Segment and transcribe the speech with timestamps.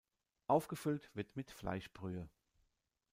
[0.47, 2.27] Aufgefüllt wird mit Fleischbrühe.